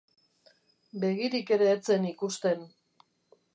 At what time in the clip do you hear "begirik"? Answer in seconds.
1.03-1.53